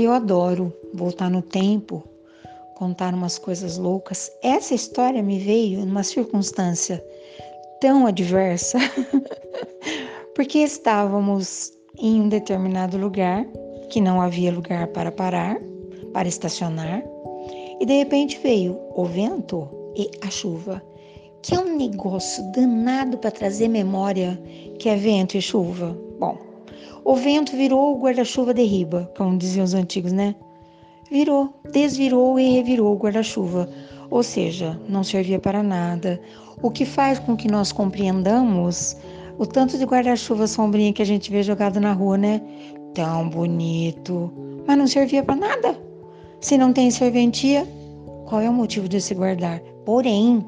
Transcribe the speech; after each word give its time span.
Eu 0.00 0.12
adoro 0.12 0.72
voltar 0.94 1.28
no 1.28 1.42
tempo, 1.42 2.02
contar 2.74 3.12
umas 3.12 3.38
coisas 3.38 3.76
loucas. 3.76 4.32
Essa 4.42 4.74
história 4.74 5.22
me 5.22 5.38
veio 5.38 5.84
numa 5.84 6.02
circunstância 6.02 7.04
tão 7.82 8.06
adversa, 8.06 8.78
porque 10.34 10.60
estávamos 10.60 11.70
em 11.98 12.18
um 12.18 12.30
determinado 12.30 12.96
lugar 12.96 13.44
que 13.90 14.00
não 14.00 14.22
havia 14.22 14.50
lugar 14.50 14.86
para 14.86 15.12
parar, 15.12 15.60
para 16.14 16.26
estacionar, 16.26 17.04
e 17.78 17.84
de 17.84 17.98
repente 17.98 18.40
veio 18.42 18.80
o 18.96 19.04
vento 19.04 19.68
e 19.94 20.10
a 20.22 20.30
chuva, 20.30 20.82
que 21.42 21.54
é 21.54 21.58
um 21.58 21.76
negócio 21.76 22.42
danado 22.52 23.18
para 23.18 23.30
trazer 23.30 23.68
memória 23.68 24.40
que 24.78 24.88
é 24.88 24.96
vento 24.96 25.36
e 25.36 25.42
chuva. 25.42 25.94
Bom, 26.18 26.49
o 27.04 27.14
vento 27.14 27.56
virou 27.56 27.94
o 27.94 28.00
guarda-chuva 28.00 28.52
de 28.52 28.62
riba, 28.62 29.10
como 29.16 29.38
diziam 29.38 29.64
os 29.64 29.74
antigos, 29.74 30.12
né? 30.12 30.34
Virou, 31.10 31.52
desvirou 31.72 32.38
e 32.38 32.50
revirou 32.52 32.94
o 32.94 32.98
guarda-chuva, 32.98 33.68
ou 34.10 34.22
seja, 34.22 34.80
não 34.88 35.02
servia 35.02 35.38
para 35.38 35.62
nada, 35.62 36.20
o 36.62 36.70
que 36.70 36.84
faz 36.84 37.18
com 37.18 37.36
que 37.36 37.50
nós 37.50 37.72
compreendamos 37.72 38.96
o 39.38 39.46
tanto 39.46 39.78
de 39.78 39.84
guarda-chuva 39.84 40.46
sombrinha 40.46 40.92
que 40.92 41.02
a 41.02 41.06
gente 41.06 41.30
vê 41.30 41.42
jogado 41.42 41.80
na 41.80 41.92
rua, 41.92 42.18
né? 42.18 42.40
Tão 42.94 43.28
bonito, 43.28 44.32
mas 44.66 44.76
não 44.76 44.86
servia 44.86 45.22
para 45.22 45.36
nada. 45.36 45.78
Se 46.40 46.58
não 46.58 46.72
tem 46.72 46.90
serventia, 46.90 47.66
qual 48.26 48.40
é 48.40 48.48
o 48.48 48.52
motivo 48.52 48.88
de 48.88 49.00
se 49.00 49.14
guardar? 49.14 49.60
Porém, 49.84 50.44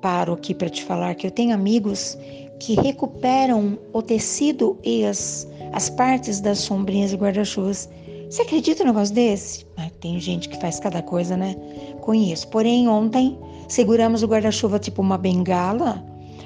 paro 0.00 0.32
aqui 0.32 0.54
para 0.54 0.70
te 0.70 0.84
falar 0.84 1.14
que 1.14 1.26
eu 1.26 1.30
tenho 1.30 1.54
amigos 1.54 2.16
que 2.60 2.74
recuperam 2.74 3.78
o 3.92 4.02
tecido 4.02 4.78
e 4.84 5.04
as, 5.04 5.48
as 5.72 5.88
partes 5.90 6.40
das 6.40 6.58
sombrinhas 6.58 7.12
e 7.12 7.16
guarda-chuvas. 7.16 7.88
Você 8.28 8.42
acredita 8.42 8.84
no 8.84 8.92
negócio 8.92 9.14
desse? 9.14 9.66
Ah, 9.76 9.90
tem 9.98 10.20
gente 10.20 10.48
que 10.48 10.60
faz 10.60 10.78
cada 10.78 11.02
coisa, 11.02 11.36
né? 11.36 11.56
Conheço. 12.02 12.46
Porém, 12.48 12.86
ontem 12.86 13.36
seguramos 13.66 14.22
o 14.22 14.26
guarda-chuva 14.26 14.78
tipo 14.78 15.00
uma 15.00 15.16
bengala, 15.18 16.04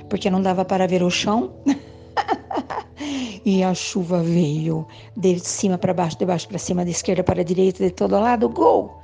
porque 0.08 0.30
não 0.30 0.40
dava 0.40 0.64
para 0.64 0.86
ver 0.86 1.02
o 1.02 1.10
chão. 1.10 1.52
e 3.44 3.62
a 3.64 3.74
chuva 3.74 4.22
veio 4.22 4.86
de 5.16 5.38
cima 5.40 5.76
para 5.76 5.92
baixo, 5.92 6.16
de 6.16 6.24
baixo 6.24 6.48
para 6.48 6.58
cima, 6.58 6.84
de 6.84 6.92
esquerda 6.92 7.24
para 7.24 7.44
direita, 7.44 7.84
de 7.84 7.90
todo 7.90 8.12
lado. 8.12 8.48
Gol! 8.48 9.02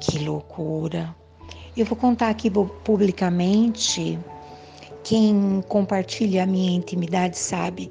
Que 0.00 0.20
loucura! 0.20 1.14
Eu 1.76 1.84
vou 1.86 1.96
contar 1.96 2.28
aqui 2.28 2.50
publicamente 2.84 4.18
quem 5.04 5.62
compartilha 5.68 6.44
a 6.44 6.46
minha 6.46 6.76
intimidade 6.76 7.36
sabe, 7.36 7.90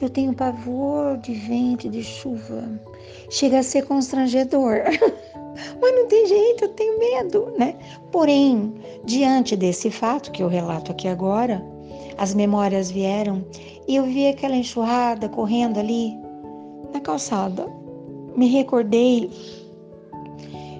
eu 0.00 0.10
tenho 0.10 0.34
pavor 0.34 1.16
de 1.18 1.32
vento 1.32 1.88
de 1.88 2.02
chuva. 2.02 2.68
Chega 3.30 3.60
a 3.60 3.62
ser 3.62 3.86
constrangedor. 3.86 4.82
Mas 5.80 5.94
não 5.94 6.08
tem 6.08 6.26
jeito, 6.26 6.64
eu 6.64 6.68
tenho 6.70 6.98
medo, 6.98 7.52
né? 7.58 7.76
Porém, 8.10 8.74
diante 9.04 9.54
desse 9.54 9.90
fato 9.90 10.32
que 10.32 10.42
eu 10.42 10.48
relato 10.48 10.90
aqui 10.90 11.06
agora, 11.06 11.62
as 12.18 12.34
memórias 12.34 12.90
vieram 12.90 13.44
e 13.86 13.96
eu 13.96 14.04
vi 14.04 14.26
aquela 14.26 14.56
enxurrada 14.56 15.28
correndo 15.28 15.78
ali 15.78 16.16
na 16.92 17.00
calçada. 17.00 17.66
Me 18.34 18.48
recordei 18.48 19.30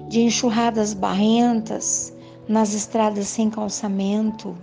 de 0.07 0.21
enxurradas 0.21 0.93
barrentas 0.93 2.13
nas 2.47 2.73
estradas 2.73 3.27
sem 3.27 3.49
calçamento, 3.49 4.55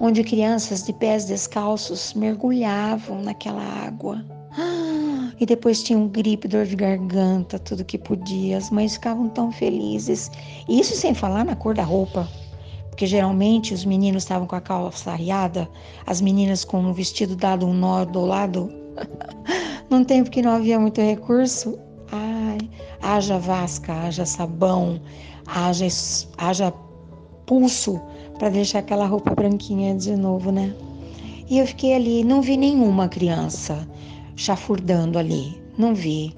onde 0.00 0.24
crianças 0.24 0.82
de 0.82 0.94
pés 0.94 1.26
descalços 1.26 2.14
mergulhavam 2.14 3.22
naquela 3.22 3.62
água. 3.62 4.24
E 5.38 5.46
depois 5.46 5.82
tinham 5.82 6.08
gripe, 6.08 6.48
dor 6.48 6.66
de 6.66 6.74
garganta, 6.74 7.58
tudo 7.58 7.84
que 7.84 7.98
podia. 7.98 8.56
As 8.58 8.70
mães 8.70 8.94
ficavam 8.94 9.28
tão 9.28 9.52
felizes. 9.52 10.30
Isso 10.68 10.96
sem 10.96 11.14
falar 11.14 11.44
na 11.44 11.54
cor 11.54 11.74
da 11.74 11.82
roupa. 11.82 12.28
Porque 12.88 13.06
geralmente 13.06 13.72
os 13.72 13.84
meninos 13.84 14.24
estavam 14.24 14.46
com 14.46 14.56
a 14.56 14.60
calça 14.60 15.12
arriada, 15.12 15.68
as 16.06 16.20
meninas 16.20 16.64
com 16.64 16.80
um 16.80 16.92
vestido 16.92 17.36
dado 17.36 17.66
um 17.66 17.72
nó 17.72 18.04
do 18.04 18.20
lado. 18.20 18.70
Num 19.88 20.04
tempo 20.04 20.30
que 20.30 20.42
não 20.42 20.52
havia 20.52 20.78
muito 20.78 21.00
recurso, 21.00 21.78
ai, 22.12 22.58
haja 23.00 23.38
vasca, 23.38 23.92
haja 23.92 24.26
sabão, 24.26 25.00
haja, 25.46 25.86
haja 26.36 26.72
pulso 27.46 28.00
para 28.40 28.48
deixar 28.48 28.78
aquela 28.78 29.04
roupa 29.04 29.34
branquinha 29.34 29.94
de 29.94 30.16
novo, 30.16 30.50
né? 30.50 30.74
E 31.46 31.58
eu 31.58 31.66
fiquei 31.66 31.92
ali, 31.92 32.24
não 32.24 32.40
vi 32.40 32.56
nenhuma 32.56 33.06
criança 33.06 33.86
chafurdando 34.34 35.18
ali, 35.18 35.62
não 35.76 35.94
vi. 35.94 36.34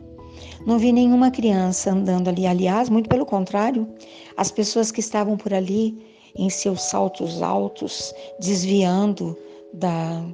Não 0.67 0.81
vi 0.81 0.91
nenhuma 0.91 1.31
criança 1.31 1.93
andando 1.93 2.27
ali. 2.27 2.45
Aliás, 2.45 2.89
muito 2.89 3.09
pelo 3.09 3.25
contrário, 3.25 3.89
as 4.37 4.51
pessoas 4.51 4.91
que 4.91 4.99
estavam 4.99 5.37
por 5.37 5.55
ali 5.55 5.97
em 6.35 6.51
seus 6.51 6.83
saltos 6.83 7.41
altos, 7.41 8.13
desviando 8.41 9.39
da, 9.73 10.25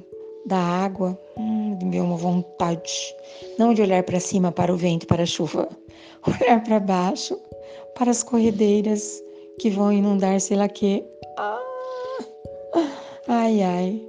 da 0.47 0.57
água, 0.57 1.19
hum, 1.37 1.77
deu 1.91 2.03
uma 2.03 2.17
vontade, 2.17 3.13
não 3.59 3.75
de 3.75 3.83
olhar 3.83 4.01
para 4.01 4.19
cima 4.19 4.51
para 4.51 4.73
o 4.73 4.77
vento, 4.77 5.05
para 5.05 5.21
a 5.21 5.27
chuva, 5.27 5.69
olhar 6.25 6.63
para 6.63 6.79
baixo, 6.79 7.39
para 7.93 8.09
as 8.09 8.23
corredeiras 8.23 9.21
que 9.59 9.69
vão 9.69 9.93
inundar 9.93 10.41
sei 10.41 10.57
lá 10.57 10.67
que. 10.67 11.05
Ai, 13.27 13.61
ai. 13.61 14.01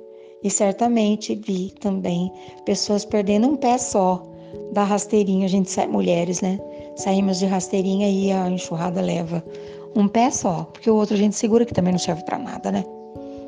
E 0.43 0.51
certamente 0.51 1.35
vi 1.35 1.71
também 1.81 2.33
pessoas 2.65 3.05
perdendo 3.05 3.47
um 3.47 3.57
pé 3.57 3.77
só 3.79 4.27
da 4.73 4.83
rasteirinha. 4.83 5.47
A 5.47 5.49
gente 5.49 5.71
sai, 5.71 5.87
mulheres, 5.87 6.41
né? 6.41 6.59
Saímos 6.97 7.39
de 7.39 7.47
rasteirinha 7.47 8.09
e 8.09 8.33
a 8.33 8.49
enxurrada 8.49 9.01
leva 9.01 9.45
um 9.95 10.09
pé 10.09 10.31
só, 10.31 10.65
porque 10.73 10.91
o 10.91 10.97
outro 10.97 11.15
a 11.15 11.19
gente 11.19 11.37
segura 11.37 11.65
que 11.65 11.75
também 11.75 11.93
não 11.93 11.99
serve 11.99 12.25
para 12.25 12.39
nada, 12.39 12.73
né? 12.73 12.85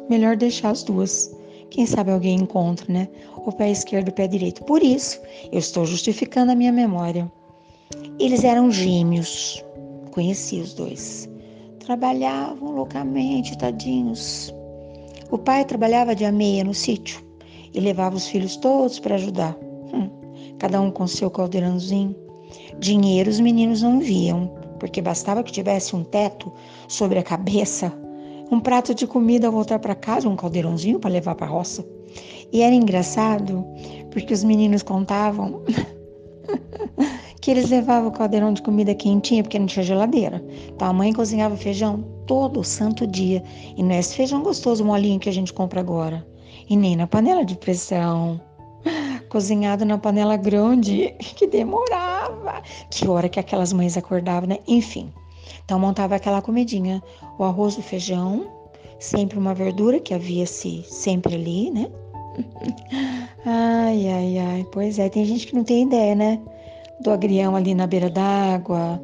Melhor 0.09 0.37
deixar 0.37 0.71
as 0.71 0.83
duas. 0.83 1.35
Quem 1.71 1.87
sabe 1.87 2.11
alguém 2.11 2.37
encontra, 2.37 2.93
né? 2.93 3.09
O 3.47 3.51
pé 3.51 3.71
esquerdo 3.71 4.09
e 4.09 4.11
o 4.11 4.15
pé 4.15 4.29
direito. 4.29 4.63
Por 4.65 4.83
isso, 4.83 5.21
eu 5.51 5.59
estou 5.59 5.87
justificando 5.87 6.53
a 6.53 6.55
minha 6.55 6.73
memória. 6.73 7.31
Eles 8.19 8.45
eram 8.45 8.71
gêmeos. 8.71 9.65
Conheci 10.11 10.61
os 10.61 10.75
dois. 10.75 11.32
Trabalhavam 11.85 12.71
loucamente, 12.71 13.59
tadinhos. 13.59 14.55
O 15.33 15.37
pai 15.37 15.65
trabalhava 15.65 16.15
de 16.15 16.31
meia 16.31 16.63
no 16.63 16.73
sítio 16.73 17.21
e 17.75 17.81
levava 17.81 18.15
os 18.15 18.29
filhos 18.29 18.57
todos 18.57 19.01
para 19.01 19.17
ajudar. 19.17 19.57
Hum, 19.93 20.09
cada 20.61 20.81
um 20.81 20.93
com 20.93 21.09
seu 21.09 21.29
caldeirãozinho. 21.29 22.15
Dinheiro 22.79 23.29
os 23.29 23.41
meninos 23.41 23.83
não 23.83 23.99
viam, 23.99 24.47
porque 24.79 25.03
bastava 25.03 25.43
que 25.43 25.51
tivesse 25.51 25.97
um 25.97 26.05
teto 26.05 26.53
sobre 26.87 27.19
a 27.19 27.23
cabeça, 27.23 27.93
um 28.49 28.61
prato 28.61 28.95
de 28.95 29.07
comida 29.07 29.49
ao 29.49 29.53
voltar 29.53 29.81
para 29.81 29.97
casa, 29.97 30.29
um 30.29 30.37
caldeirãozinho 30.37 31.01
para 31.01 31.11
levar 31.11 31.35
para 31.35 31.47
a 31.47 31.51
roça. 31.51 31.85
E 32.53 32.63
era 32.63 32.75
engraçado, 32.75 33.67
porque 34.13 34.33
os 34.33 34.45
meninos 34.45 34.85
contavam 34.85 35.63
que 37.43 37.51
eles 37.51 37.69
levavam 37.69 38.09
o 38.09 38.13
caldeirão 38.13 38.53
de 38.53 38.63
comida 38.63 38.95
quentinha 38.95 39.43
porque 39.43 39.59
não 39.59 39.67
tinha 39.67 39.83
geladeira. 39.83 40.43
Então 40.69 40.89
a 40.89 40.93
mãe 40.93 41.13
cozinhava 41.13 41.57
feijão 41.57 42.05
todo 42.25 42.63
santo 42.63 43.05
dia. 43.05 43.43
E 43.77 43.83
não 43.83 43.91
é 43.91 43.99
esse 43.99 44.15
feijão 44.15 44.43
gostoso, 44.45 44.85
molinho 44.85 45.19
que 45.19 45.29
a 45.29 45.33
gente 45.33 45.53
compra 45.53 45.81
agora. 45.81 46.25
E 46.71 46.77
nem 46.77 46.95
na 46.95 47.07
panela 47.09 47.45
de 47.45 47.57
pressão. 47.57 48.41
Cozinhado 49.29 49.85
na 49.85 49.99
panela 49.99 50.37
grande, 50.37 51.15
que 51.37 51.49
demorava. 51.49 52.63
Que 52.89 53.09
hora 53.09 53.29
que 53.29 53.41
aquelas 53.41 53.73
mães 53.73 53.97
acordavam, 53.97 54.49
né? 54.49 54.59
Enfim. 54.69 55.13
Então 55.65 55.81
montava 55.81 56.15
aquela 56.15 56.41
comidinha. 56.41 57.03
O 57.41 57.43
arroz, 57.43 57.77
o 57.77 57.83
feijão, 57.83 58.47
sempre 59.01 59.37
uma 59.37 59.53
verdura 59.53 59.99
que 59.99 60.15
havia-se 60.15 60.85
sempre 60.85 61.35
ali, 61.35 61.73
né? 61.73 61.91
Ai, 63.45 64.09
ai, 64.09 64.39
ai. 64.39 64.67
Pois 64.71 65.01
é, 65.01 65.09
tem 65.09 65.25
gente 65.25 65.49
que 65.49 65.57
não 65.57 65.65
tem 65.65 65.83
ideia, 65.83 66.15
né? 66.15 66.41
Do 67.03 67.11
agrião 67.11 67.55
ali 67.55 67.75
na 67.75 67.87
beira 67.87 68.09
d'água, 68.09 69.03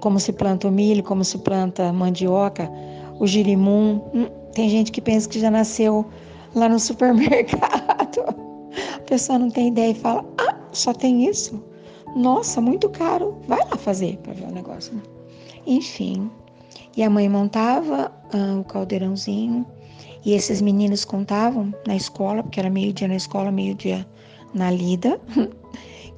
como 0.00 0.18
se 0.18 0.32
planta 0.32 0.68
o 0.68 0.72
milho, 0.72 1.02
como 1.02 1.24
se 1.24 1.38
planta 1.38 1.88
a 1.88 1.92
mandioca, 1.92 2.70
o 3.18 3.26
girimum. 3.26 4.00
Hum, 4.12 4.26
tem 4.52 4.68
gente 4.68 4.92
que 4.92 5.00
pensa 5.00 5.28
que 5.28 5.40
já 5.40 5.50
nasceu 5.50 6.04
lá 6.54 6.68
no 6.68 6.78
supermercado. 6.80 8.20
A 8.96 9.00
pessoa 9.00 9.38
não 9.38 9.50
tem 9.50 9.68
ideia 9.68 9.92
e 9.92 9.94
fala: 9.94 10.24
Ah, 10.38 10.56
só 10.72 10.92
tem 10.92 11.26
isso? 11.26 11.62
Nossa, 12.16 12.60
muito 12.60 12.88
caro. 12.90 13.38
Vai 13.46 13.60
lá 13.70 13.76
fazer 13.76 14.18
para 14.18 14.32
ver 14.32 14.44
o 14.44 14.52
negócio. 14.52 15.00
Enfim. 15.66 16.30
E 16.96 17.02
a 17.02 17.08
mãe 17.08 17.28
montava 17.28 18.12
ah, 18.32 18.60
o 18.60 18.64
caldeirãozinho. 18.64 19.64
E 20.24 20.34
esses 20.34 20.60
meninos 20.60 21.04
contavam 21.04 21.74
na 21.84 21.96
escola, 21.96 22.44
porque 22.44 22.60
era 22.60 22.70
meio-dia 22.70 23.08
na 23.08 23.16
escola, 23.16 23.50
meio-dia 23.50 24.06
na 24.54 24.70
lida. 24.70 25.20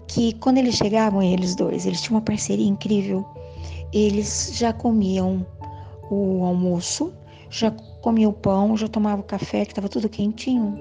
que 0.06 0.34
quando 0.34 0.58
eles 0.58 0.74
chegavam, 0.74 1.22
eles 1.22 1.54
dois, 1.54 1.86
eles 1.86 2.00
tinham 2.00 2.16
uma 2.16 2.24
parceria 2.24 2.66
incrível. 2.66 3.24
Eles 3.92 4.52
já 4.54 4.72
comiam 4.72 5.46
o 6.10 6.44
almoço, 6.44 7.12
já 7.50 7.70
comiam 8.02 8.30
o 8.30 8.34
pão, 8.34 8.76
já 8.76 8.88
tomavam 8.88 9.20
o 9.20 9.24
café, 9.24 9.64
que 9.64 9.72
estava 9.72 9.88
tudo 9.88 10.08
quentinho, 10.08 10.78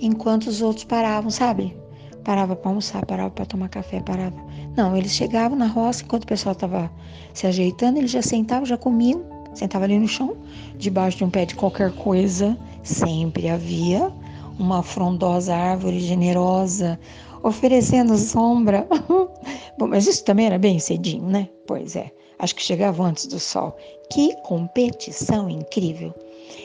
enquanto 0.00 0.46
os 0.46 0.60
outros 0.60 0.84
paravam, 0.84 1.30
sabe? 1.30 1.74
parava 2.22 2.56
para 2.56 2.70
almoçar, 2.70 3.04
parava 3.04 3.30
para 3.30 3.44
tomar 3.44 3.68
café, 3.68 4.00
parava. 4.00 4.36
Não, 4.76 4.96
eles 4.96 5.12
chegavam 5.12 5.56
na 5.56 5.66
roça, 5.66 6.02
enquanto 6.02 6.24
o 6.24 6.26
pessoal 6.26 6.52
estava 6.52 6.90
se 7.34 7.46
ajeitando, 7.46 7.98
eles 7.98 8.10
já 8.10 8.22
sentavam, 8.22 8.64
já 8.64 8.76
comiam, 8.76 9.22
sentavam 9.54 9.84
ali 9.84 9.98
no 9.98 10.08
chão, 10.08 10.36
debaixo 10.76 11.18
de 11.18 11.24
um 11.24 11.30
pé 11.30 11.44
de 11.44 11.54
qualquer 11.54 11.92
coisa, 11.92 12.56
sempre 12.82 13.48
havia 13.48 14.10
uma 14.58 14.82
frondosa 14.82 15.54
árvore 15.54 16.00
generosa, 16.00 16.98
oferecendo 17.42 18.16
sombra. 18.16 18.86
Bom, 19.78 19.86
mas 19.88 20.06
isso 20.06 20.24
também 20.24 20.46
era 20.46 20.58
bem 20.58 20.78
cedinho, 20.78 21.26
né? 21.28 21.48
Pois 21.66 21.96
é, 21.96 22.10
acho 22.38 22.54
que 22.54 22.62
chegava 22.62 23.02
antes 23.02 23.26
do 23.26 23.38
sol. 23.38 23.76
Que 24.10 24.34
competição 24.42 25.48
incrível! 25.48 26.14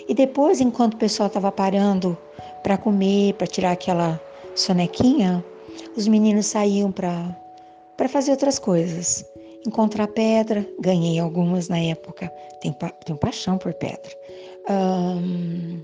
E 0.07 0.13
depois, 0.13 0.61
enquanto 0.61 0.95
o 0.95 0.97
pessoal 0.97 1.27
estava 1.27 1.51
parando 1.51 2.17
para 2.63 2.77
comer, 2.77 3.33
para 3.33 3.47
tirar 3.47 3.71
aquela 3.71 4.19
sonequinha, 4.55 5.43
os 5.95 6.07
meninos 6.07 6.47
saíam 6.47 6.91
para 6.91 8.09
fazer 8.09 8.31
outras 8.31 8.59
coisas. 8.59 9.25
Encontrar 9.65 10.07
pedra, 10.07 10.65
ganhei 10.79 11.19
algumas 11.19 11.67
na 11.67 11.79
época. 11.79 12.31
Tenho, 12.61 12.75
tenho 13.05 13.19
paixão 13.19 13.57
por 13.57 13.73
pedra. 13.73 14.11
Um, 14.69 15.81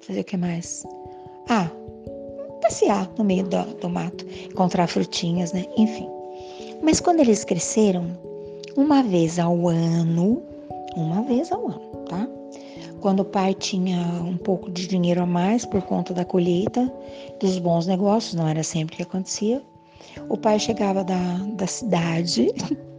fazer 0.00 0.20
o 0.20 0.24
que 0.24 0.36
mais? 0.36 0.84
Ah, 1.48 1.70
passear 2.64 3.10
no 3.18 3.24
meio 3.24 3.44
do, 3.44 3.62
do 3.74 3.90
mato, 3.90 4.26
encontrar 4.50 4.86
frutinhas, 4.86 5.52
né? 5.52 5.66
Enfim. 5.76 6.08
Mas 6.82 6.98
quando 6.98 7.20
eles 7.20 7.44
cresceram, 7.44 8.06
uma 8.74 9.02
vez 9.02 9.38
ao 9.38 9.68
ano, 9.68 10.42
uma 10.96 11.22
vez 11.22 11.52
ao 11.52 11.66
ano, 11.68 12.04
tá? 12.08 12.26
Quando 13.00 13.20
o 13.20 13.24
pai 13.24 13.52
tinha 13.52 14.00
um 14.24 14.38
pouco 14.38 14.70
de 14.70 14.86
dinheiro 14.86 15.20
a 15.20 15.26
mais 15.26 15.66
por 15.66 15.82
conta 15.82 16.14
da 16.14 16.24
colheita, 16.24 16.90
dos 17.38 17.58
bons 17.58 17.86
negócios, 17.86 18.32
não 18.32 18.48
era 18.48 18.62
sempre 18.62 18.96
que 18.96 19.02
acontecia, 19.02 19.62
o 20.30 20.38
pai 20.38 20.58
chegava 20.58 21.04
da, 21.04 21.36
da 21.54 21.66
cidade 21.66 22.50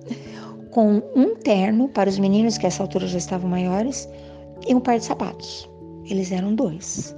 com 0.69 1.01
um 1.15 1.35
terno 1.35 1.87
para 1.89 2.07
os 2.09 2.19
meninos, 2.19 2.57
que 2.57 2.67
essa 2.67 2.83
altura 2.83 3.07
já 3.07 3.17
estavam 3.17 3.49
maiores, 3.49 4.07
e 4.67 4.75
um 4.75 4.79
par 4.79 4.99
de 4.99 5.05
sapatos. 5.05 5.67
Eles 6.05 6.31
eram 6.31 6.53
dois. 6.53 7.15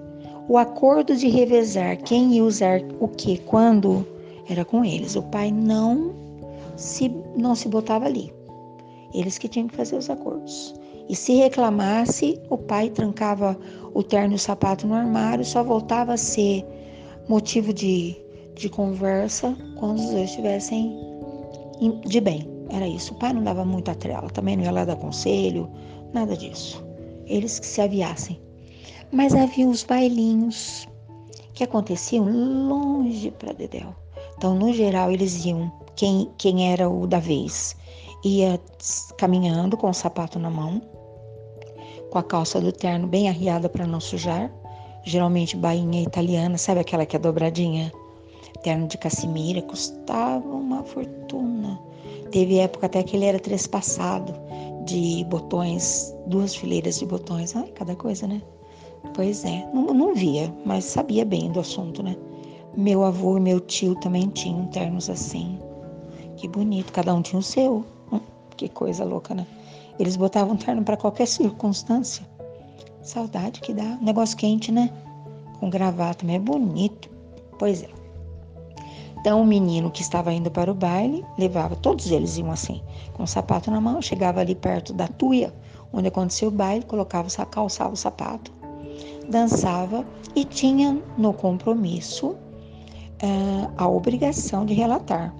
O 0.49 0.57
acordo 0.57 1.15
de 1.15 1.27
revezar 1.27 1.97
quem 1.97 2.35
ia 2.35 2.43
usar 2.43 2.81
o 2.99 3.07
que 3.07 3.37
quando 3.39 4.07
era 4.49 4.63
com 4.63 4.83
eles. 4.83 5.15
O 5.15 5.23
pai 5.23 5.51
não 5.51 6.13
se, 6.77 7.09
não 7.35 7.53
se 7.53 7.67
botava 7.67 8.05
ali. 8.05 8.33
Eles 9.13 9.37
que 9.37 9.47
tinham 9.47 9.67
que 9.67 9.75
fazer 9.75 9.97
os 9.97 10.09
acordos. 10.09 10.73
E 11.09 11.15
se 11.15 11.33
reclamasse, 11.33 12.39
o 12.49 12.57
pai 12.57 12.89
trancava 12.89 13.57
o 13.93 14.03
terno 14.03 14.33
e 14.33 14.35
o 14.35 14.39
sapato 14.39 14.85
no 14.85 14.93
armário, 14.93 15.43
só 15.43 15.63
voltava 15.63 16.13
a 16.13 16.17
ser 16.17 16.65
motivo 17.27 17.73
de, 17.73 18.15
de 18.55 18.69
conversa 18.69 19.55
quando 19.77 19.99
os 19.99 20.09
dois 20.09 20.29
estivessem 20.29 20.97
de 22.05 22.21
bem. 22.21 22.47
Era 22.69 22.87
isso. 22.87 23.13
O 23.13 23.17
pai 23.17 23.33
não 23.33 23.43
dava 23.43 23.63
muita 23.63 23.95
trela, 23.95 24.29
também 24.29 24.57
não 24.57 24.63
ia 24.63 24.71
lá 24.71 24.85
dar 24.85 24.97
conselho, 24.97 25.69
nada 26.13 26.35
disso. 26.35 26.83
Eles 27.25 27.59
que 27.59 27.65
se 27.65 27.81
aviassem. 27.81 28.46
Mas 29.11 29.33
havia 29.33 29.67
os 29.67 29.83
bailinhos 29.83 30.87
que 31.53 31.63
aconteciam 31.63 32.25
longe 32.25 33.31
para 33.31 33.53
Dedéu. 33.53 33.95
Então, 34.37 34.53
no 34.53 34.71
geral, 34.73 35.11
eles 35.11 35.43
iam, 35.45 35.71
quem, 35.95 36.29
quem 36.37 36.71
era 36.71 36.87
o 36.87 37.07
da 37.07 37.19
vez, 37.19 37.75
ia 38.23 38.59
caminhando 39.17 39.75
com 39.75 39.89
o 39.89 39.93
sapato 39.93 40.37
na 40.37 40.49
mão, 40.49 40.81
com 42.11 42.19
a 42.19 42.23
calça 42.23 42.61
do 42.61 42.71
terno 42.71 43.07
bem 43.07 43.27
arriada 43.29 43.67
para 43.67 43.87
não 43.87 43.99
sujar, 43.99 44.51
geralmente 45.03 45.57
bainha 45.57 46.03
italiana, 46.03 46.57
sabe 46.57 46.81
aquela 46.81 47.05
que 47.05 47.15
é 47.15 47.19
dobradinha? 47.19 47.91
Terno 48.61 48.87
de 48.87 48.97
cassimira, 48.97 49.61
custava 49.61 50.47
uma 50.47 50.83
fortuna. 50.83 51.79
Teve 52.31 52.59
época 52.59 52.87
até 52.87 53.01
que 53.01 53.15
ele 53.15 53.25
era 53.25 53.39
trespassado 53.39 54.33
de 54.85 55.25
botões, 55.29 56.13
duas 56.27 56.55
fileiras 56.55 56.99
de 56.99 57.05
botões. 57.05 57.55
Ai, 57.55 57.67
cada 57.69 57.95
coisa, 57.95 58.27
né? 58.27 58.41
Pois 59.13 59.43
é, 59.45 59.67
não, 59.73 59.93
não 59.93 60.13
via, 60.13 60.53
mas 60.65 60.85
sabia 60.85 61.25
bem 61.25 61.51
do 61.51 61.59
assunto, 61.59 62.03
né? 62.03 62.15
Meu 62.75 63.03
avô 63.03 63.37
e 63.37 63.39
meu 63.39 63.59
tio 63.59 63.95
também 63.95 64.27
tinham 64.29 64.67
ternos 64.67 65.09
assim. 65.09 65.57
Que 66.35 66.47
bonito, 66.47 66.93
cada 66.93 67.13
um 67.13 67.21
tinha 67.21 67.39
o 67.39 67.43
seu. 67.43 67.83
Hum, 68.11 68.19
que 68.55 68.69
coisa 68.69 69.03
louca, 69.03 69.33
né? 69.33 69.47
Eles 69.99 70.15
botavam 70.15 70.55
terno 70.55 70.83
para 70.83 70.95
qualquer 70.95 71.27
circunstância. 71.27 72.23
Saudade 73.01 73.61
que 73.61 73.73
dá. 73.73 73.97
Negócio 74.01 74.37
quente, 74.37 74.71
né? 74.71 74.93
Com 75.59 75.69
gravata, 75.69 76.25
mas 76.25 76.35
é 76.35 76.39
bonito. 76.39 77.09
Pois 77.57 77.81
é. 77.81 77.89
Então, 79.19 79.41
o 79.41 79.45
menino 79.45 79.89
que 79.89 80.01
estava 80.01 80.31
indo 80.31 80.51
para 80.51 80.71
o 80.71 80.75
baile 80.75 81.25
levava, 81.37 81.75
todos 81.75 82.11
eles 82.11 82.37
iam 82.37 82.51
assim, 82.51 82.81
com 83.13 83.23
o 83.23 83.27
sapato 83.27 83.71
na 83.71 83.81
mão, 83.81 84.01
chegava 84.01 84.39
ali 84.39 84.53
perto 84.53 84.93
da 84.93 85.07
tuia, 85.07 85.53
onde 85.91 86.07
acontecia 86.07 86.47
o 86.47 86.51
baile, 86.51 86.85
colocava, 86.85 87.27
calçava 87.47 87.93
o 87.93 87.97
sapato, 87.97 88.51
dançava 89.29 90.05
e 90.35 90.43
tinha 90.45 91.01
no 91.17 91.33
compromisso 91.33 92.29
uh, 92.29 93.71
a 93.77 93.87
obrigação 93.87 94.65
de 94.65 94.73
relatar 94.73 95.33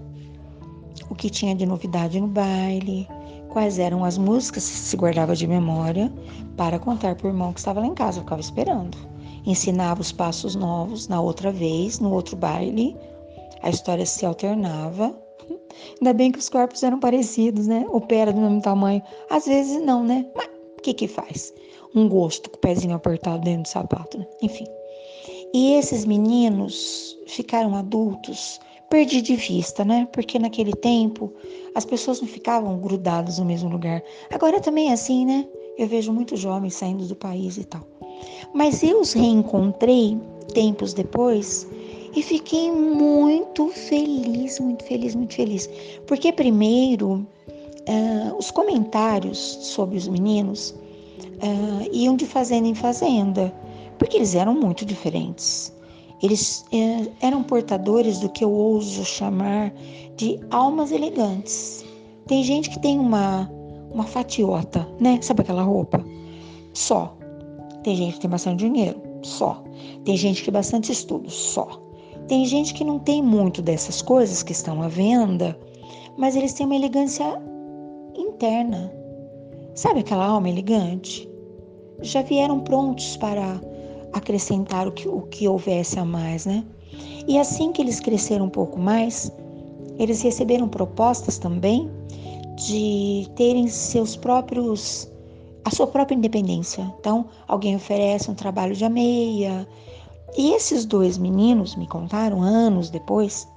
o 1.09 1.15
que 1.15 1.29
tinha 1.29 1.55
de 1.55 1.65
novidade 1.65 2.19
no 2.19 2.27
baile, 2.27 3.07
quais 3.49 3.79
eram 3.79 4.03
as 4.03 4.17
músicas 4.17 4.69
que 4.69 4.77
se 4.77 4.97
guardava 4.97 5.35
de 5.35 5.47
memória 5.47 6.11
para 6.55 6.79
contar 6.79 7.15
para 7.15 7.27
o 7.27 7.29
irmão 7.29 7.53
que 7.53 7.59
estava 7.59 7.79
lá 7.79 7.87
em 7.87 7.93
casa, 7.93 8.21
ficava 8.21 8.41
esperando. 8.41 8.97
Ensinava 9.45 10.01
os 10.01 10.11
passos 10.11 10.55
novos 10.55 11.07
na 11.07 11.21
outra 11.21 11.51
vez, 11.51 11.99
no 11.99 12.11
outro 12.11 12.35
baile. 12.35 12.97
A 13.61 13.69
história 13.69 14.05
se 14.05 14.25
alternava. 14.25 15.15
Ainda 15.99 16.13
bem 16.13 16.31
que 16.31 16.39
os 16.39 16.49
corpos 16.49 16.83
eram 16.83 16.99
parecidos, 16.99 17.67
né? 17.67 17.85
O 17.89 18.01
pé 18.01 18.17
era 18.17 18.33
do 18.33 18.41
mesmo 18.41 18.61
tamanho. 18.61 19.01
Às 19.29 19.45
vezes 19.45 19.81
não, 19.81 20.03
né? 20.03 20.25
Mas 20.35 20.47
o 20.47 20.81
que 20.81 20.93
que 20.93 21.07
faz? 21.07 21.53
Um 21.95 22.07
gosto 22.07 22.49
com 22.49 22.57
o 22.57 22.59
pezinho 22.59 22.95
apertado 22.95 23.43
dentro 23.43 23.63
do 23.63 23.67
sapato, 23.67 24.17
né? 24.17 24.27
Enfim. 24.41 24.65
E 25.53 25.73
esses 25.73 26.05
meninos 26.05 27.17
ficaram 27.25 27.75
adultos 27.75 28.59
perdi 28.89 29.21
de 29.21 29.35
vista, 29.35 29.83
né? 29.83 30.07
Porque 30.11 30.39
naquele 30.39 30.73
tempo 30.73 31.31
as 31.75 31.85
pessoas 31.85 32.21
não 32.21 32.27
ficavam 32.27 32.79
grudadas 32.79 33.39
no 33.39 33.45
mesmo 33.45 33.69
lugar. 33.69 34.01
Agora 34.31 34.59
também 34.59 34.89
é 34.89 34.93
assim, 34.93 35.25
né? 35.25 35.47
Eu 35.77 35.87
vejo 35.87 36.11
muitos 36.11 36.39
jovens 36.39 36.73
saindo 36.73 37.05
do 37.05 37.15
país 37.15 37.57
e 37.57 37.63
tal. 37.65 37.85
Mas 38.53 38.81
eu 38.81 38.99
os 38.99 39.13
reencontrei 39.13 40.17
tempos 40.53 40.93
depois 40.93 41.67
e 42.15 42.23
fiquei 42.23 42.71
muito 42.71 43.69
feliz, 43.69 44.59
muito 44.59 44.83
feliz, 44.85 45.13
muito 45.13 45.35
feliz. 45.35 45.69
Porque, 46.07 46.31
primeiro, 46.31 47.27
uh, 47.87 48.35
os 48.37 48.49
comentários 48.49 49.37
sobre 49.37 49.97
os 49.97 50.07
meninos 50.07 50.73
uh, 51.41 51.89
iam 51.91 52.15
de 52.15 52.25
fazenda 52.25 52.67
em 52.67 52.75
fazenda, 52.75 53.53
porque 53.97 54.17
eles 54.17 54.35
eram 54.35 54.53
muito 54.53 54.85
diferentes. 54.85 55.73
Eles 56.21 56.65
é, 56.71 57.25
eram 57.25 57.43
portadores 57.43 58.19
do 58.19 58.29
que 58.29 58.43
eu 58.43 58.51
ouso 58.51 59.05
chamar 59.05 59.71
de 60.15 60.39
almas 60.49 60.91
elegantes. 60.91 61.85
Tem 62.25 62.43
gente 62.43 62.69
que 62.69 62.79
tem 62.79 62.97
uma, 62.99 63.49
uma 63.91 64.03
fatiota, 64.03 64.87
né? 64.99 65.19
Sabe 65.21 65.41
aquela 65.41 65.61
roupa? 65.61 66.03
Só. 66.73 67.15
Tem 67.83 67.95
gente 67.95 68.15
que 68.15 68.21
tem 68.21 68.29
bastante 68.29 68.59
dinheiro, 68.59 68.99
só. 69.21 69.63
Tem 70.03 70.17
gente 70.17 70.39
que 70.39 70.45
tem 70.45 70.53
bastante 70.53 70.91
estudo, 70.91 71.29
só. 71.29 71.81
Tem 72.27 72.45
gente 72.45 72.73
que 72.73 72.83
não 72.83 72.99
tem 72.99 73.21
muito 73.21 73.61
dessas 73.61 74.01
coisas 74.01 74.43
que 74.43 74.51
estão 74.51 74.81
à 74.81 74.87
venda, 74.87 75.57
mas 76.17 76.35
eles 76.35 76.53
têm 76.53 76.65
uma 76.65 76.75
elegância 76.75 77.41
interna. 78.17 78.91
Sabe 79.77 79.99
aquela 79.99 80.25
alma 80.25 80.49
elegante? 80.49 81.29
Já 82.01 82.23
vieram 82.23 82.61
prontos 82.61 83.15
para 83.15 83.61
acrescentar 84.11 84.87
o 84.87 84.91
que, 84.91 85.07
o 85.07 85.21
que 85.21 85.47
houvesse 85.47 85.99
a 85.99 86.03
mais, 86.03 86.47
né? 86.47 86.65
E 87.27 87.37
assim 87.37 87.71
que 87.71 87.83
eles 87.83 87.99
cresceram 87.99 88.45
um 88.45 88.49
pouco 88.49 88.79
mais, 88.79 89.31
eles 89.99 90.23
receberam 90.23 90.67
propostas 90.67 91.37
também 91.37 91.91
de 92.55 93.29
terem 93.35 93.67
seus 93.67 94.15
próprios 94.15 95.07
a 95.63 95.69
sua 95.69 95.85
própria 95.85 96.15
independência. 96.15 96.91
Então, 96.99 97.27
alguém 97.47 97.75
oferece 97.75 98.31
um 98.31 98.33
trabalho 98.33 98.75
de 98.75 98.83
ameia. 98.83 99.67
E 100.35 100.53
esses 100.53 100.85
dois 100.85 101.19
meninos 101.19 101.75
me 101.75 101.85
contaram 101.85 102.41
anos 102.41 102.89
depois 102.89 103.47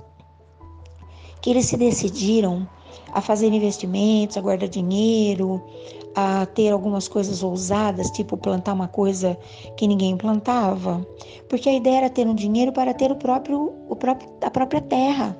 que 1.41 1.49
eles 1.49 1.65
se 1.65 1.79
decidiram 1.79 2.69
a 3.13 3.21
fazer 3.21 3.49
investimentos, 3.49 4.37
a 4.37 4.41
guardar 4.41 4.69
dinheiro, 4.69 5.63
a 6.15 6.47
ter 6.47 6.71
algumas 6.71 7.09
coisas 7.09 7.43
ousadas, 7.43 8.11
tipo 8.11 8.37
plantar 8.37 8.73
uma 8.73 8.89
coisa 8.89 9.39
que 9.77 9.87
ninguém 9.87 10.17
plantava, 10.17 11.07
porque 11.49 11.69
a 11.69 11.75
ideia 11.75 11.99
era 11.99 12.11
ter 12.11 12.27
um 12.27 12.35
dinheiro 12.35 12.73
para 12.73 12.93
ter 12.93 13.11
o 13.11 13.17
próprio, 13.17 13.73
o 13.89 13.97
próprio 13.97 14.29
a 14.43 14.51
própria 14.51 14.81
terra. 14.81 15.37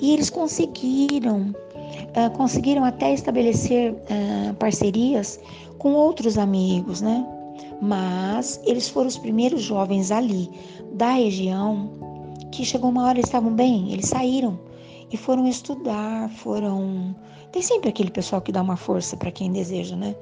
E 0.00 0.12
eles 0.12 0.30
conseguiram, 0.30 1.52
uh, 1.52 2.30
conseguiram 2.36 2.84
até 2.84 3.12
estabelecer 3.12 3.92
uh, 3.92 4.54
parcerias 4.54 5.40
com 5.78 5.92
outros 5.94 6.38
amigos, 6.38 7.00
né? 7.00 7.26
Mas 7.80 8.60
eles 8.64 8.88
foram 8.88 9.08
os 9.08 9.18
primeiros 9.18 9.62
jovens 9.62 10.10
ali 10.10 10.48
da 10.92 11.12
região 11.12 11.90
que 12.52 12.64
chegou 12.64 12.90
uma 12.90 13.04
hora 13.04 13.18
eles 13.18 13.28
estavam 13.28 13.52
bem, 13.52 13.92
eles 13.92 14.06
saíram 14.06 14.58
e 15.10 15.16
foram 15.16 15.46
estudar, 15.46 16.28
foram. 16.30 17.14
Tem 17.52 17.62
sempre 17.62 17.88
aquele 17.88 18.10
pessoal 18.10 18.42
que 18.42 18.52
dá 18.52 18.60
uma 18.60 18.76
força 18.76 19.16
para 19.16 19.30
quem 19.30 19.50
deseja, 19.50 19.96
né? 19.96 20.14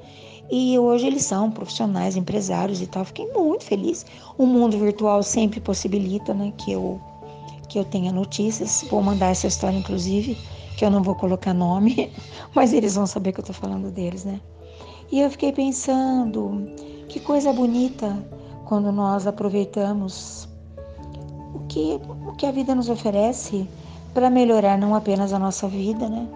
E 0.50 0.78
hoje 0.78 1.06
eles 1.06 1.24
são 1.24 1.50
profissionais, 1.50 2.16
empresários 2.16 2.80
e 2.80 2.86
tal. 2.86 3.04
Fiquei 3.04 3.26
muito 3.32 3.64
feliz. 3.64 4.06
O 4.38 4.46
mundo 4.46 4.78
virtual 4.78 5.22
sempre 5.22 5.60
possibilita, 5.60 6.32
né, 6.32 6.52
que 6.56 6.72
eu 6.72 7.00
que 7.68 7.78
eu 7.78 7.84
tenha 7.84 8.12
notícias. 8.12 8.84
Vou 8.88 9.02
mandar 9.02 9.30
essa 9.30 9.48
história, 9.48 9.76
inclusive, 9.76 10.38
que 10.76 10.84
eu 10.84 10.90
não 10.90 11.02
vou 11.02 11.16
colocar 11.16 11.52
nome, 11.52 12.12
mas 12.54 12.72
eles 12.72 12.94
vão 12.94 13.06
saber 13.06 13.32
que 13.32 13.40
eu 13.40 13.44
tô 13.44 13.52
falando 13.52 13.90
deles, 13.90 14.24
né? 14.24 14.40
E 15.10 15.20
eu 15.20 15.30
fiquei 15.30 15.52
pensando, 15.52 16.70
que 17.08 17.20
coisa 17.20 17.52
bonita 17.52 18.16
quando 18.66 18.90
nós 18.92 19.26
aproveitamos 19.26 20.48
o 21.54 21.60
que, 21.68 22.00
o 22.26 22.32
que 22.34 22.46
a 22.46 22.52
vida 22.52 22.74
nos 22.74 22.88
oferece 22.88 23.68
para 24.16 24.30
melhorar 24.30 24.78
não 24.78 24.94
apenas 24.94 25.34
a 25.34 25.38
nossa 25.38 25.68
vida, 25.68 26.08
né? 26.08 26.26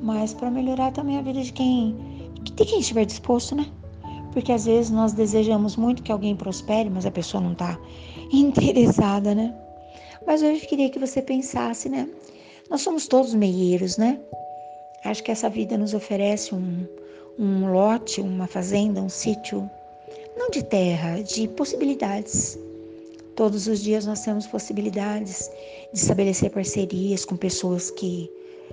Mas 0.00 0.32
para 0.32 0.50
melhorar 0.50 0.90
também 0.90 1.18
a 1.18 1.22
vida 1.22 1.42
de 1.42 1.52
quem, 1.52 1.94
de 2.42 2.64
quem 2.64 2.80
estiver 2.80 3.04
disposto, 3.04 3.54
né? 3.54 3.66
Porque 4.32 4.50
às 4.50 4.64
vezes 4.64 4.90
nós 4.90 5.12
desejamos 5.12 5.76
muito 5.76 6.02
que 6.02 6.10
alguém 6.10 6.34
prospere, 6.34 6.88
mas 6.88 7.04
a 7.04 7.10
pessoa 7.10 7.42
não 7.42 7.52
está 7.52 7.78
interessada, 8.32 9.34
né? 9.34 9.54
Mas 10.26 10.40
hoje 10.40 10.62
eu 10.62 10.66
queria 10.66 10.88
que 10.88 10.98
você 10.98 11.20
pensasse, 11.20 11.90
né? 11.90 12.08
Nós 12.70 12.80
somos 12.80 13.06
todos 13.06 13.34
meieiros, 13.34 13.98
né? 13.98 14.18
Acho 15.04 15.22
que 15.22 15.30
essa 15.30 15.50
vida 15.50 15.76
nos 15.76 15.92
oferece 15.92 16.54
um, 16.54 16.86
um 17.38 17.70
lote, 17.70 18.22
uma 18.22 18.46
fazenda, 18.46 19.02
um 19.02 19.10
sítio, 19.10 19.70
não 20.38 20.48
de 20.48 20.64
terra, 20.64 21.22
de 21.22 21.48
possibilidades. 21.48 22.58
Todos 23.36 23.66
os 23.66 23.80
dias 23.80 24.06
nós 24.06 24.22
temos 24.22 24.46
possibilidades 24.46 25.50
de 25.92 26.00
estabelecer 26.00 26.50
parcerias 26.50 27.22
com 27.22 27.36
pessoas 27.36 27.90
que 27.90 28.30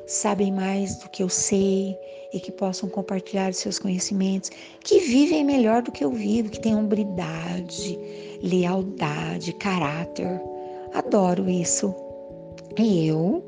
sabem 0.08 0.53
mais 0.53 0.96
do 1.00 1.10
que 1.10 1.22
eu 1.22 1.27
sei 1.27 1.98
e 2.34 2.39
que 2.39 2.50
possam 2.50 2.88
compartilhar 2.88 3.51
os 3.51 3.58
seus 3.58 3.77
conhecimentos, 3.77 4.51
que 4.82 5.00
vivem 5.00 5.43
melhor 5.43 5.82
do 5.82 5.91
que 5.91 6.03
eu 6.03 6.12
vivo, 6.12 6.50
que 6.50 6.62
têm 6.62 6.77
hombridade, 6.77 8.00
lealdade, 8.41 9.51
caráter. 9.55 10.41
Adoro 10.93 11.50
isso. 11.50 11.93
E 12.79 13.05
eu, 13.08 13.43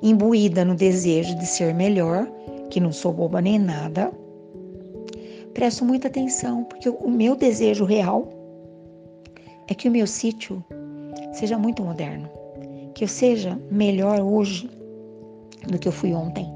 imbuída 0.00 0.64
no 0.64 0.76
desejo 0.76 1.36
de 1.36 1.46
ser 1.46 1.74
melhor, 1.74 2.30
que 2.70 2.78
não 2.78 2.92
sou 2.92 3.12
boba 3.12 3.40
nem 3.40 3.58
nada, 3.58 4.12
presto 5.52 5.84
muita 5.84 6.06
atenção, 6.06 6.62
porque 6.62 6.88
o 6.88 7.10
meu 7.10 7.34
desejo 7.34 7.84
real 7.84 8.39
é 9.70 9.74
que 9.74 9.88
o 9.88 9.90
meu 9.90 10.06
sítio 10.06 10.62
seja 11.32 11.56
muito 11.56 11.82
moderno, 11.82 12.28
que 12.92 13.04
eu 13.04 13.08
seja 13.08 13.56
melhor 13.70 14.20
hoje 14.20 14.68
do 15.68 15.78
que 15.78 15.86
eu 15.86 15.92
fui 15.92 16.12
ontem 16.12 16.46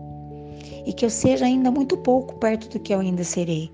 e 0.85 0.93
que 0.93 1.07
eu 1.07 1.11
seja 1.11 1.47
ainda 1.47 1.71
muito 1.71 1.97
pouco 1.97 2.35
perto 2.35 2.69
do 2.69 2.81
que 2.81 2.93
eu 2.93 2.99
ainda 2.99 3.23
serei. 3.23 3.71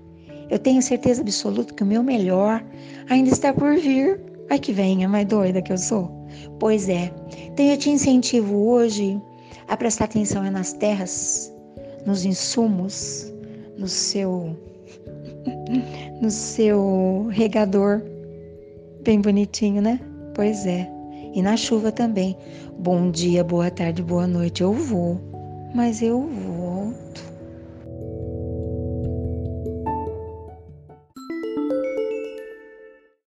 Eu 0.49 0.59
tenho 0.59 0.81
certeza 0.81 1.21
absoluta 1.21 1.73
que 1.73 1.81
o 1.81 1.85
meu 1.85 2.03
melhor 2.03 2.63
ainda 3.09 3.31
está 3.31 3.51
por 3.51 3.75
vir. 3.77 4.21
Ai 4.49 4.59
que 4.59 4.71
venha, 4.71 5.09
mais 5.09 5.25
doida 5.25 5.61
que 5.61 5.73
eu 5.73 5.77
sou. 5.77 6.11
Pois 6.59 6.87
é. 6.87 7.11
Então 7.47 7.65
eu 7.65 7.77
te 7.77 7.89
incentivo 7.89 8.55
hoje 8.67 9.19
a 9.67 9.75
prestar 9.75 10.05
atenção 10.05 10.43
nas 10.51 10.73
terras, 10.73 11.51
nos 12.05 12.25
insumos, 12.25 13.33
no 13.77 13.87
seu 13.87 14.55
no 16.21 16.29
seu 16.29 17.27
regador 17.31 18.03
bem 19.03 19.19
bonitinho, 19.21 19.81
né? 19.81 19.99
Pois 20.35 20.65
é. 20.65 20.87
E 21.33 21.41
na 21.41 21.55
chuva 21.55 21.91
também. 21.91 22.37
Bom 22.77 23.09
dia, 23.11 23.43
boa 23.43 23.69
tarde, 23.71 24.01
boa 24.01 24.27
noite. 24.27 24.61
Eu 24.61 24.73
vou, 24.73 25.19
mas 25.73 26.01
eu 26.01 26.21
vou. 26.21 26.50